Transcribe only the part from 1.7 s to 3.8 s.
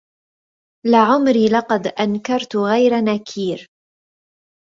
أنكرت غير نكير